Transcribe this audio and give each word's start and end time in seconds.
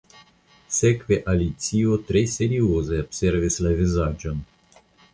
Sekve 0.77 1.19
Alicio 1.33 1.99
tre 2.09 2.23
serioze 2.39 3.01
observis 3.07 3.63
la 3.67 3.79
vizaĝon. 3.85 4.45